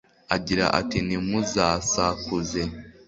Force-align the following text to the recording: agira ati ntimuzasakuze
agira 0.35 0.65
ati 0.79 0.97
ntimuzasakuze 1.05 2.61